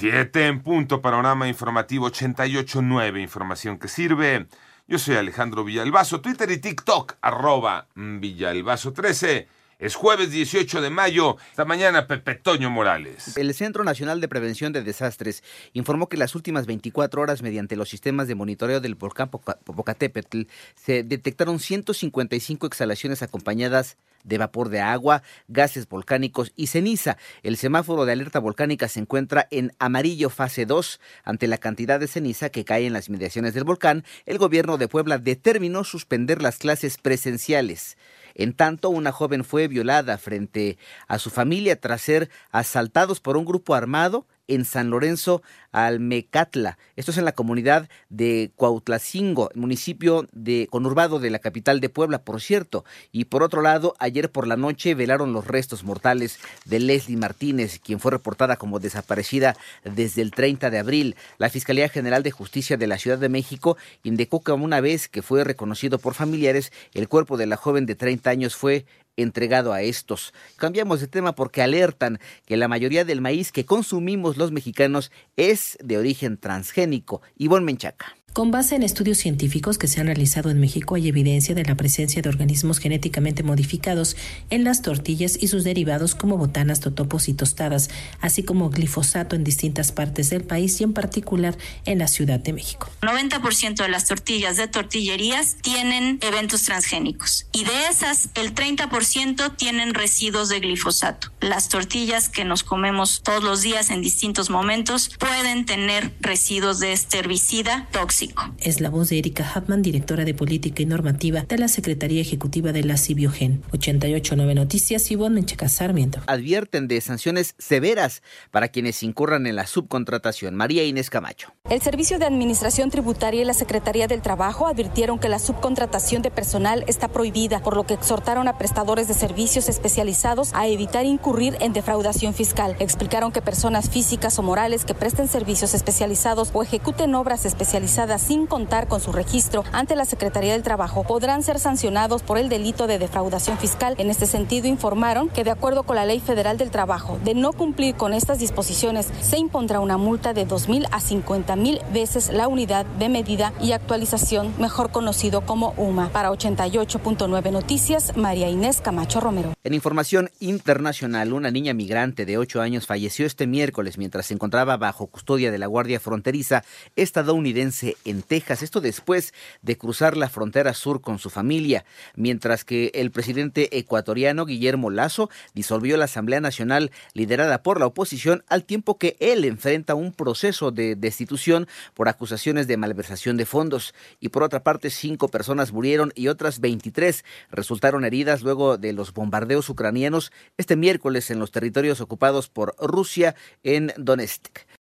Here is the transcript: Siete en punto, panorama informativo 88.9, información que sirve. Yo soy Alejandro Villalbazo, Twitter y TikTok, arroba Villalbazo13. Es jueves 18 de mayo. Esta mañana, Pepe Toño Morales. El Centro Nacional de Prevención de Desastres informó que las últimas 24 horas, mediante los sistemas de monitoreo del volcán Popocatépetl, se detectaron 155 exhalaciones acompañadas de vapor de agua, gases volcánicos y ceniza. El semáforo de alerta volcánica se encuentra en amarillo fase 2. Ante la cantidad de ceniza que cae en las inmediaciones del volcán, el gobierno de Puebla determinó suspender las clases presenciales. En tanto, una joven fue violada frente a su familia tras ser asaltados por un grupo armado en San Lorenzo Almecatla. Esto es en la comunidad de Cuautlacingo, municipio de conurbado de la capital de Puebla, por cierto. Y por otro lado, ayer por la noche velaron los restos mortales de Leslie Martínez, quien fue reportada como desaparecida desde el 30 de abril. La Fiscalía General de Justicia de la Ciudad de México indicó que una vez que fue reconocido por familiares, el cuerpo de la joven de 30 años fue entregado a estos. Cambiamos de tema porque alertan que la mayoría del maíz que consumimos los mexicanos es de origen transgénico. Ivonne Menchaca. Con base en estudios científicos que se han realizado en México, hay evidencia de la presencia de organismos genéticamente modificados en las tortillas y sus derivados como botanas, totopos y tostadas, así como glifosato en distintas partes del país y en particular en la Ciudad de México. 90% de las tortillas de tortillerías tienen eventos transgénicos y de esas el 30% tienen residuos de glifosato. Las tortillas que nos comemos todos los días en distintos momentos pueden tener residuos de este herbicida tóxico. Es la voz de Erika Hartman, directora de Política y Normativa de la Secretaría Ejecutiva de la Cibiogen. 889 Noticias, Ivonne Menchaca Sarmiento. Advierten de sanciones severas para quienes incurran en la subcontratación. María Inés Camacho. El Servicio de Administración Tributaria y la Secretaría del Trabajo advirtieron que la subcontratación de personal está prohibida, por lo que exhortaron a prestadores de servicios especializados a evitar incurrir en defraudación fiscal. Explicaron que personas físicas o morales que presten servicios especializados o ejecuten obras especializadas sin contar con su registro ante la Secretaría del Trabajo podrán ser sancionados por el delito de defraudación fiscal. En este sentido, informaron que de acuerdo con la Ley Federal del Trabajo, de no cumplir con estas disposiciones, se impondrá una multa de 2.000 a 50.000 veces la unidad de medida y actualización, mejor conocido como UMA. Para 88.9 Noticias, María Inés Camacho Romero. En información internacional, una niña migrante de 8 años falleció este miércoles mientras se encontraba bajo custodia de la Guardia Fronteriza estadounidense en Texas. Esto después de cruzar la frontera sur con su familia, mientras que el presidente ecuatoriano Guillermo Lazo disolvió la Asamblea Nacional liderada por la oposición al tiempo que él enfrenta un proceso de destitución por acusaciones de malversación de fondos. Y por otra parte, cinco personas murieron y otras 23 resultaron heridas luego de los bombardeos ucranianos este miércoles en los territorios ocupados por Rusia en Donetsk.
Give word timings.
Siete 0.00 0.46
en 0.46 0.62
punto, 0.62 1.02
panorama 1.02 1.46
informativo 1.46 2.08
88.9, 2.10 3.20
información 3.20 3.78
que 3.78 3.86
sirve. 3.86 4.46
Yo 4.88 4.98
soy 4.98 5.16
Alejandro 5.16 5.62
Villalbazo, 5.62 6.22
Twitter 6.22 6.50
y 6.50 6.56
TikTok, 6.56 7.16
arroba 7.20 7.86
Villalbazo13. 7.94 9.46
Es 9.80 9.94
jueves 9.94 10.30
18 10.30 10.82
de 10.82 10.90
mayo. 10.90 11.38
Esta 11.48 11.64
mañana, 11.64 12.06
Pepe 12.06 12.34
Toño 12.34 12.68
Morales. 12.68 13.34
El 13.38 13.54
Centro 13.54 13.82
Nacional 13.82 14.20
de 14.20 14.28
Prevención 14.28 14.74
de 14.74 14.82
Desastres 14.82 15.42
informó 15.72 16.10
que 16.10 16.18
las 16.18 16.34
últimas 16.34 16.66
24 16.66 17.22
horas, 17.22 17.40
mediante 17.40 17.76
los 17.76 17.88
sistemas 17.88 18.28
de 18.28 18.34
monitoreo 18.34 18.80
del 18.80 18.94
volcán 18.94 19.30
Popocatépetl, 19.30 20.42
se 20.74 21.02
detectaron 21.02 21.58
155 21.58 22.66
exhalaciones 22.66 23.22
acompañadas 23.22 23.96
de 24.22 24.36
vapor 24.36 24.68
de 24.68 24.80
agua, 24.80 25.22
gases 25.48 25.88
volcánicos 25.88 26.52
y 26.56 26.66
ceniza. 26.66 27.16
El 27.42 27.56
semáforo 27.56 28.04
de 28.04 28.12
alerta 28.12 28.38
volcánica 28.38 28.86
se 28.86 29.00
encuentra 29.00 29.48
en 29.50 29.72
amarillo 29.78 30.28
fase 30.28 30.66
2. 30.66 31.00
Ante 31.24 31.46
la 31.46 31.56
cantidad 31.56 31.98
de 31.98 32.06
ceniza 32.06 32.50
que 32.50 32.66
cae 32.66 32.86
en 32.86 32.92
las 32.92 33.08
inmediaciones 33.08 33.54
del 33.54 33.64
volcán, 33.64 34.04
el 34.26 34.36
gobierno 34.36 34.76
de 34.76 34.88
Puebla 34.88 35.16
determinó 35.16 35.84
suspender 35.84 36.42
las 36.42 36.58
clases 36.58 36.98
presenciales. 36.98 37.96
En 38.34 38.54
tanto, 38.54 38.90
una 38.90 39.12
joven 39.12 39.44
fue 39.44 39.68
violada 39.68 40.18
frente 40.18 40.78
a 41.08 41.18
su 41.18 41.30
familia 41.30 41.80
tras 41.80 42.02
ser 42.02 42.30
asaltados 42.50 43.20
por 43.20 43.36
un 43.36 43.44
grupo 43.44 43.74
armado 43.74 44.26
en 44.50 44.64
San 44.64 44.90
Lorenzo 44.90 45.42
Almecatla. 45.72 46.76
Esto 46.96 47.12
es 47.12 47.18
en 47.18 47.24
la 47.24 47.32
comunidad 47.32 47.88
de 48.08 48.50
Cuautlacingo, 48.56 49.50
municipio 49.54 50.26
de 50.32 50.66
conurbado 50.70 51.20
de 51.20 51.30
la 51.30 51.38
capital 51.38 51.80
de 51.80 51.88
Puebla, 51.88 52.22
por 52.22 52.40
cierto. 52.40 52.84
Y 53.12 53.26
por 53.26 53.42
otro 53.42 53.62
lado, 53.62 53.94
ayer 53.98 54.30
por 54.30 54.46
la 54.46 54.56
noche 54.56 54.94
velaron 54.94 55.32
los 55.32 55.46
restos 55.46 55.84
mortales 55.84 56.38
de 56.64 56.80
Leslie 56.80 57.16
Martínez, 57.16 57.78
quien 57.78 58.00
fue 58.00 58.10
reportada 58.10 58.56
como 58.56 58.80
desaparecida 58.80 59.56
desde 59.84 60.22
el 60.22 60.32
30 60.32 60.70
de 60.70 60.78
abril. 60.78 61.16
La 61.38 61.48
Fiscalía 61.48 61.88
General 61.88 62.22
de 62.22 62.32
Justicia 62.32 62.76
de 62.76 62.88
la 62.88 62.98
Ciudad 62.98 63.18
de 63.18 63.28
México 63.28 63.76
indicó 64.02 64.42
que 64.42 64.50
una 64.52 64.80
vez 64.80 65.08
que 65.08 65.22
fue 65.22 65.44
reconocido 65.44 65.98
por 65.98 66.14
familiares, 66.14 66.72
el 66.92 67.08
cuerpo 67.08 67.36
de 67.36 67.46
la 67.46 67.56
joven 67.56 67.86
de 67.86 67.94
30 67.94 68.28
años 68.30 68.56
fue 68.56 68.84
entregado 69.16 69.72
a 69.72 69.82
estos. 69.82 70.32
Cambiamos 70.56 71.00
de 71.00 71.08
tema 71.08 71.34
porque 71.34 71.62
alertan 71.62 72.18
que 72.46 72.56
la 72.56 72.68
mayoría 72.68 73.04
del 73.04 73.20
maíz 73.20 73.52
que 73.52 73.66
consumimos 73.66 74.36
los 74.36 74.52
mexicanos 74.52 75.10
es 75.36 75.78
de 75.82 75.98
origen 75.98 76.38
transgénico. 76.38 77.22
Ivonne 77.36 77.66
Menchaca. 77.66 78.16
Con 78.32 78.52
base 78.52 78.76
en 78.76 78.84
estudios 78.84 79.18
científicos 79.18 79.76
que 79.76 79.88
se 79.88 80.00
han 80.00 80.06
realizado 80.06 80.50
en 80.50 80.60
México, 80.60 80.94
hay 80.94 81.08
evidencia 81.08 81.52
de 81.56 81.64
la 81.64 81.74
presencia 81.74 82.22
de 82.22 82.28
organismos 82.28 82.78
genéticamente 82.78 83.42
modificados 83.42 84.16
en 84.50 84.62
las 84.62 84.82
tortillas 84.82 85.36
y 85.40 85.48
sus 85.48 85.64
derivados 85.64 86.14
como 86.14 86.38
botanas, 86.38 86.78
totopos 86.78 87.28
y 87.28 87.34
tostadas, 87.34 87.90
así 88.20 88.44
como 88.44 88.70
glifosato 88.70 89.34
en 89.34 89.42
distintas 89.42 89.90
partes 89.90 90.30
del 90.30 90.44
país 90.44 90.80
y 90.80 90.84
en 90.84 90.92
particular 90.92 91.58
en 91.86 91.98
la 91.98 92.06
Ciudad 92.06 92.38
de 92.38 92.52
México. 92.52 92.88
90% 93.02 93.82
de 93.82 93.88
las 93.88 94.06
tortillas 94.06 94.56
de 94.56 94.68
tortillerías 94.68 95.56
tienen 95.60 96.20
eventos 96.22 96.62
transgénicos 96.62 97.46
y 97.50 97.64
de 97.64 97.88
esas 97.90 98.28
el 98.36 98.54
30% 98.54 99.56
tienen 99.56 99.92
residuos 99.92 100.48
de 100.50 100.60
glifosato. 100.60 101.32
Las 101.40 101.68
tortillas 101.68 102.28
que 102.28 102.44
nos 102.44 102.62
comemos 102.62 103.22
todos 103.22 103.42
los 103.42 103.62
días 103.62 103.90
en 103.90 104.02
distintos 104.02 104.50
momentos 104.50 105.10
pueden 105.18 105.66
tener 105.66 106.12
residuos 106.20 106.78
de 106.78 106.92
este 106.92 107.18
herbicida 107.18 107.88
tóxico. 107.90 108.19
Es 108.58 108.80
la 108.80 108.90
voz 108.90 109.08
de 109.08 109.18
Erika 109.18 109.48
Hartman, 109.48 109.80
directora 109.80 110.24
de 110.24 110.34
Política 110.34 110.82
y 110.82 110.86
Normativa 110.86 111.42
de 111.42 111.56
la 111.56 111.68
Secretaría 111.68 112.20
Ejecutiva 112.20 112.72
de 112.72 112.84
la 112.84 112.98
Cibiogen. 112.98 113.62
889 113.72 114.54
Noticias, 114.54 115.10
Ivonne 115.10 115.36
Menchaca 115.36 115.68
Sarmiento. 115.68 116.20
Advierten 116.26 116.86
de 116.86 117.00
sanciones 117.00 117.54
severas 117.58 118.22
para 118.50 118.68
quienes 118.68 119.02
incurran 119.02 119.46
en 119.46 119.56
la 119.56 119.66
subcontratación. 119.66 120.54
María 120.54 120.84
Inés 120.84 121.08
Camacho. 121.08 121.54
El 121.70 121.80
Servicio 121.80 122.18
de 122.18 122.26
Administración 122.26 122.90
Tributaria 122.90 123.40
y 123.40 123.44
la 123.44 123.54
Secretaría 123.54 124.06
del 124.06 124.20
Trabajo 124.20 124.66
advirtieron 124.66 125.18
que 125.18 125.30
la 125.30 125.38
subcontratación 125.38 126.20
de 126.20 126.30
personal 126.30 126.84
está 126.88 127.08
prohibida, 127.08 127.62
por 127.62 127.76
lo 127.76 127.84
que 127.84 127.94
exhortaron 127.94 128.48
a 128.48 128.58
prestadores 128.58 129.08
de 129.08 129.14
servicios 129.14 129.68
especializados 129.68 130.50
a 130.52 130.66
evitar 130.66 131.06
incurrir 131.06 131.56
en 131.60 131.72
defraudación 131.72 132.34
fiscal. 132.34 132.76
Explicaron 132.80 133.32
que 133.32 133.40
personas 133.40 133.88
físicas 133.88 134.38
o 134.38 134.42
morales 134.42 134.84
que 134.84 134.94
presten 134.94 135.28
servicios 135.28 135.72
especializados 135.72 136.50
o 136.52 136.62
ejecuten 136.62 137.14
obras 137.14 137.46
especializadas 137.46 138.09
sin 138.18 138.46
contar 138.46 138.88
con 138.88 139.00
su 139.00 139.12
registro 139.12 139.64
ante 139.72 139.96
la 139.96 140.04
Secretaría 140.04 140.52
del 140.52 140.62
Trabajo 140.62 141.04
podrán 141.04 141.42
ser 141.42 141.58
sancionados 141.58 142.22
por 142.22 142.38
el 142.38 142.48
delito 142.48 142.86
de 142.86 142.98
defraudación 142.98 143.58
fiscal. 143.58 143.94
En 143.98 144.10
este 144.10 144.26
sentido, 144.26 144.68
informaron 144.68 145.28
que 145.28 145.44
de 145.44 145.50
acuerdo 145.50 145.82
con 145.82 145.96
la 145.96 146.04
Ley 146.04 146.20
Federal 146.20 146.58
del 146.58 146.70
Trabajo, 146.70 147.18
de 147.24 147.34
no 147.34 147.52
cumplir 147.52 147.94
con 147.94 148.12
estas 148.12 148.38
disposiciones, 148.38 149.08
se 149.20 149.38
impondrá 149.38 149.80
una 149.80 149.96
multa 149.96 150.32
de 150.32 150.46
2.000 150.46 150.88
a 150.90 151.00
50.000 151.00 151.92
veces 151.92 152.30
la 152.32 152.48
unidad 152.48 152.86
de 152.86 153.08
medida 153.08 153.52
y 153.60 153.72
actualización, 153.72 154.54
mejor 154.58 154.90
conocido 154.90 155.42
como 155.42 155.74
UMA. 155.76 156.10
Para 156.10 156.30
88.9 156.30 157.50
Noticias, 157.50 158.16
María 158.16 158.48
Inés 158.48 158.80
Camacho 158.80 159.20
Romero. 159.20 159.52
En 159.64 159.74
información 159.74 160.30
internacional, 160.40 161.32
una 161.32 161.50
niña 161.50 161.74
migrante 161.74 162.24
de 162.26 162.38
8 162.38 162.60
años 162.60 162.86
falleció 162.86 163.26
este 163.26 163.46
miércoles 163.46 163.98
mientras 163.98 164.26
se 164.26 164.34
encontraba 164.34 164.76
bajo 164.76 165.06
custodia 165.06 165.50
de 165.50 165.58
la 165.58 165.66
Guardia 165.66 166.00
Fronteriza 166.00 166.64
estadounidense 166.96 167.96
en 168.04 168.22
Texas. 168.22 168.62
Esto 168.62 168.80
después 168.80 169.34
de 169.62 169.76
cruzar 169.76 170.16
la 170.16 170.28
frontera 170.28 170.74
sur 170.74 171.00
con 171.00 171.18
su 171.18 171.30
familia, 171.30 171.84
mientras 172.14 172.64
que 172.64 172.90
el 172.94 173.10
presidente 173.10 173.78
ecuatoriano 173.78 174.46
Guillermo 174.46 174.90
Lazo 174.90 175.30
disolvió 175.54 175.96
la 175.96 176.06
Asamblea 176.06 176.40
Nacional 176.40 176.90
liderada 177.14 177.62
por 177.62 177.80
la 177.80 177.86
oposición 177.86 178.44
al 178.48 178.64
tiempo 178.64 178.98
que 178.98 179.16
él 179.20 179.44
enfrenta 179.44 179.94
un 179.94 180.12
proceso 180.12 180.70
de 180.70 180.96
destitución 180.96 181.68
por 181.94 182.08
acusaciones 182.08 182.66
de 182.66 182.76
malversación 182.76 183.36
de 183.36 183.46
fondos. 183.46 183.94
Y 184.20 184.30
por 184.30 184.42
otra 184.42 184.62
parte, 184.62 184.90
cinco 184.90 185.28
personas 185.28 185.72
murieron 185.72 186.12
y 186.14 186.28
otras 186.28 186.60
23 186.60 187.24
resultaron 187.50 188.04
heridas 188.04 188.42
luego 188.42 188.78
de 188.78 188.92
los 188.92 189.12
bombardeos 189.12 189.68
ucranianos 189.68 190.32
este 190.56 190.76
miércoles 190.76 191.30
en 191.30 191.38
los 191.38 191.50
territorios 191.50 192.00
ocupados 192.00 192.48
por 192.48 192.74
Rusia 192.78 193.34
en 193.62 193.92
Donetsk. 193.96 194.69